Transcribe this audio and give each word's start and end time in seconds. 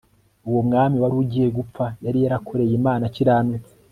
uwo 0.47 0.59
mwami 0.67 0.95
wari 1.01 1.15
ugiye 1.21 1.47
gupfa 1.57 1.85
yari 2.05 2.17
yarakoreye 2.23 2.73
imana 2.79 3.03
akiranutse 3.09 3.71